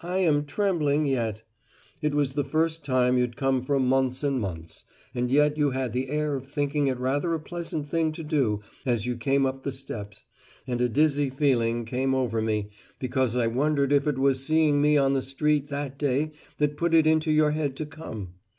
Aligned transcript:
I 0.00 0.20
am 0.20 0.46
trembling 0.46 1.04
yet. 1.04 1.42
It 2.00 2.14
was 2.14 2.32
the 2.32 2.42
first 2.42 2.82
time 2.86 3.18
you'd 3.18 3.36
come 3.36 3.60
for 3.60 3.78
months 3.78 4.22
and 4.24 4.40
months; 4.40 4.86
and 5.14 5.30
yet 5.30 5.58
you 5.58 5.72
had 5.72 5.92
the 5.92 6.08
air 6.08 6.34
of 6.36 6.46
thinking 6.46 6.86
it 6.86 6.98
rather 6.98 7.34
a 7.34 7.38
pleasant 7.38 7.86
thing 7.86 8.10
to 8.12 8.24
do 8.24 8.60
as 8.86 9.04
you 9.04 9.14
came 9.14 9.44
up 9.44 9.64
the 9.64 9.70
steps! 9.72 10.22
And 10.66 10.80
a 10.80 10.88
dizzy 10.88 11.28
feeling 11.28 11.84
came 11.84 12.14
over 12.14 12.40
me, 12.40 12.70
because 12.98 13.36
I 13.36 13.48
wondered 13.48 13.92
if 13.92 14.06
it 14.06 14.16
was 14.16 14.42
seeing 14.42 14.80
me 14.80 14.96
on 14.96 15.12
the 15.12 15.20
street 15.20 15.68
that 15.68 15.98
day 15.98 16.32
that 16.56 16.78
put 16.78 16.94
it 16.94 17.06
into 17.06 17.30
your 17.30 17.50
head 17.50 17.76
to 17.76 17.84
come. 17.84 18.36